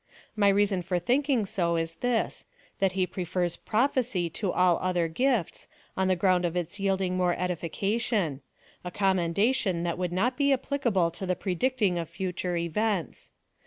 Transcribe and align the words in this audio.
^ 0.01 0.03
My 0.35 0.47
reason 0.49 0.81
for 0.81 0.97
thinking 0.97 1.45
so 1.45 1.75
is 1.75 1.93
this, 1.97 2.47
that 2.79 2.93
he 2.93 3.05
prefers 3.05 3.57
j)rophecy 3.69 4.33
to 4.33 4.51
all 4.51 4.79
other 4.81 5.07
gifts, 5.07 5.67
on 5.95 6.07
the 6.07 6.15
ground 6.15 6.43
of 6.43 6.55
its 6.55 6.79
yielding 6.79 7.15
more 7.17 7.35
edifi 7.35 7.71
cation— 7.71 8.41
a 8.83 8.89
commendation 8.89 9.83
that 9.83 9.99
would 9.99 10.11
not 10.11 10.37
be 10.37 10.47
ap]3licable 10.51 11.13
to 11.13 11.27
the 11.27 11.35
predicting 11.35 11.99
of 11.99 12.09
future 12.09 12.57
events. 12.57 13.29